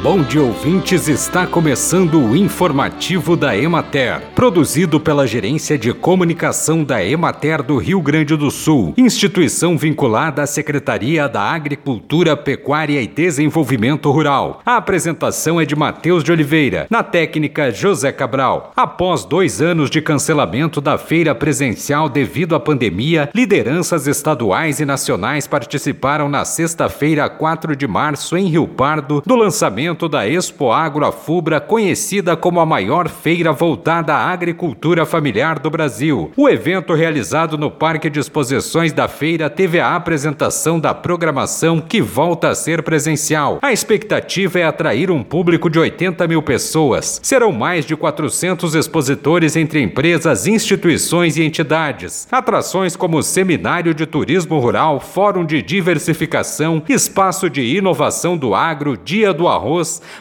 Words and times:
Bom 0.00 0.22
dia, 0.22 0.40
ouvintes. 0.40 1.08
Está 1.08 1.44
começando 1.44 2.20
o 2.20 2.36
informativo 2.36 3.36
da 3.36 3.56
Emater, 3.56 4.22
produzido 4.32 5.00
pela 5.00 5.26
Gerência 5.26 5.76
de 5.76 5.92
Comunicação 5.92 6.84
da 6.84 7.04
Emater 7.04 7.64
do 7.64 7.76
Rio 7.78 8.00
Grande 8.00 8.36
do 8.36 8.48
Sul, 8.48 8.94
instituição 8.96 9.76
vinculada 9.76 10.40
à 10.40 10.46
Secretaria 10.46 11.28
da 11.28 11.42
Agricultura, 11.42 12.36
Pecuária 12.36 13.02
e 13.02 13.08
Desenvolvimento 13.08 14.08
Rural. 14.12 14.62
A 14.64 14.76
apresentação 14.76 15.60
é 15.60 15.64
de 15.64 15.74
Matheus 15.74 16.22
de 16.22 16.30
Oliveira, 16.30 16.86
na 16.88 17.02
técnica 17.02 17.72
José 17.72 18.12
Cabral. 18.12 18.72
Após 18.76 19.24
dois 19.24 19.60
anos 19.60 19.90
de 19.90 20.00
cancelamento 20.00 20.80
da 20.80 20.96
feira 20.96 21.34
presencial 21.34 22.08
devido 22.08 22.54
à 22.54 22.60
pandemia, 22.60 23.30
lideranças 23.34 24.06
estaduais 24.06 24.78
e 24.78 24.84
nacionais 24.84 25.48
participaram 25.48 26.28
na 26.28 26.44
sexta-feira, 26.44 27.28
4 27.28 27.74
de 27.74 27.88
março, 27.88 28.36
em 28.36 28.46
Rio 28.46 28.68
Pardo, 28.68 29.20
do 29.26 29.34
lançamento 29.34 29.87
da 29.88 30.28
Expo 30.28 30.70
Agro 30.70 31.06
Afubra, 31.06 31.60
conhecida 31.60 32.36
como 32.36 32.60
a 32.60 32.66
maior 32.66 33.08
feira 33.08 33.52
voltada 33.52 34.12
à 34.12 34.30
agricultura 34.30 35.06
familiar 35.06 35.58
do 35.58 35.70
Brasil. 35.70 36.30
O 36.36 36.46
evento 36.48 36.92
realizado 36.92 37.56
no 37.56 37.70
Parque 37.70 38.10
de 38.10 38.20
Exposições 38.20 38.92
da 38.92 39.08
feira 39.08 39.48
teve 39.48 39.80
a 39.80 39.96
apresentação 39.96 40.78
da 40.78 40.92
programação 40.92 41.80
que 41.80 42.02
volta 42.02 42.48
a 42.48 42.54
ser 42.54 42.82
presencial. 42.82 43.58
A 43.62 43.72
expectativa 43.72 44.58
é 44.58 44.64
atrair 44.64 45.10
um 45.10 45.22
público 45.22 45.70
de 45.70 45.78
80 45.78 46.28
mil 46.28 46.42
pessoas. 46.42 47.18
Serão 47.22 47.50
mais 47.50 47.86
de 47.86 47.96
400 47.96 48.74
expositores 48.74 49.56
entre 49.56 49.80
empresas, 49.80 50.46
instituições 50.46 51.36
e 51.38 51.42
entidades. 51.42 52.28
Atrações 52.30 52.94
como 52.94 53.22
Seminário 53.22 53.94
de 53.94 54.04
Turismo 54.04 54.58
Rural, 54.58 55.00
Fórum 55.00 55.46
de 55.46 55.62
Diversificação, 55.62 56.82
Espaço 56.88 57.48
de 57.48 57.62
Inovação 57.62 58.36
do 58.36 58.54
Agro, 58.54 58.96
Dia 58.96 59.32
do 59.32 59.48
Arroz 59.48 59.77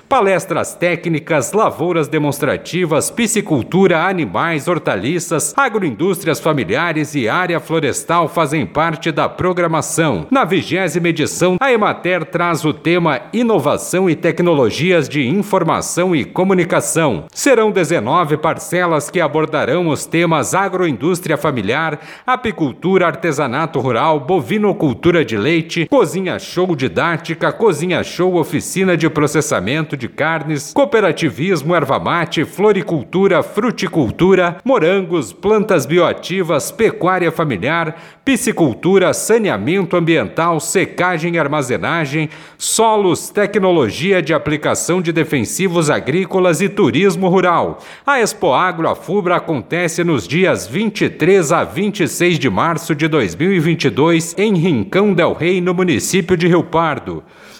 palestras 0.07 0.73
técnicas, 0.73 1.51
lavouras 1.51 2.07
demonstrativas, 2.07 3.09
piscicultura, 3.09 4.05
animais, 4.05 4.67
hortaliças, 4.67 5.53
agroindústrias 5.57 6.39
familiares 6.39 7.15
e 7.15 7.27
área 7.27 7.59
florestal 7.59 8.27
fazem 8.29 8.65
parte 8.65 9.11
da 9.11 9.27
programação. 9.27 10.27
Na 10.29 10.45
vigésima 10.45 11.09
edição, 11.09 11.57
a 11.59 11.71
Emater 11.71 12.23
traz 12.25 12.63
o 12.63 12.73
tema 12.73 13.21
Inovação 13.33 14.09
e 14.09 14.15
Tecnologias 14.15 15.09
de 15.09 15.27
Informação 15.27 16.15
e 16.15 16.23
Comunicação. 16.23 17.25
Serão 17.33 17.71
19 17.71 18.37
parcelas 18.37 19.09
que 19.09 19.19
abordarão 19.19 19.87
os 19.89 20.05
temas 20.05 20.53
agroindústria 20.53 21.37
familiar, 21.37 21.99
apicultura, 22.25 23.07
artesanato 23.07 23.79
rural, 23.79 24.19
bovinocultura 24.19 25.25
de 25.25 25.35
leite, 25.35 25.87
cozinha 25.87 26.37
show 26.37 26.75
didática, 26.75 27.51
cozinha 27.51 28.03
show 28.03 28.35
oficina 28.35 28.95
de 28.95 29.09
processamento 29.09 29.46
processamento 29.47 29.95
de 29.95 30.09
carnes, 30.09 30.73
cooperativismo, 30.73 31.73
erva 31.73 31.97
mate, 31.97 32.43
floricultura, 32.43 33.41
fruticultura, 33.41 34.57
morangos, 34.63 35.31
plantas 35.31 35.85
bioativas, 35.85 36.69
pecuária 36.69 37.31
familiar, 37.31 37.95
piscicultura, 38.25 39.13
saneamento 39.13 39.95
ambiental, 39.95 40.59
secagem 40.59 41.35
e 41.35 41.39
armazenagem, 41.39 42.29
solos, 42.57 43.29
tecnologia 43.29 44.21
de 44.21 44.33
aplicação 44.33 45.01
de 45.01 45.13
defensivos 45.13 45.89
agrícolas 45.89 46.59
e 46.59 46.67
turismo 46.67 47.29
rural. 47.29 47.79
A 48.05 48.19
Expo 48.19 48.53
Agro 48.53 48.89
Afubra 48.89 49.37
acontece 49.37 50.03
nos 50.03 50.27
dias 50.27 50.67
23 50.67 51.53
a 51.53 51.63
26 51.63 52.37
de 52.37 52.49
março 52.49 52.93
de 52.93 53.07
2022 53.07 54.35
em 54.37 54.55
Rincão 54.55 55.13
del 55.13 55.33
Rei, 55.33 55.61
no 55.61 55.73
município 55.73 56.35
de 56.35 56.47
Rio 56.47 56.63
Pardo. 56.63 57.23